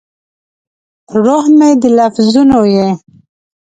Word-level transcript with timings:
روح 1.23 1.45
مې 1.57 1.69
د 1.81 1.83
لفظونو 1.97 2.59
یې 2.75 2.87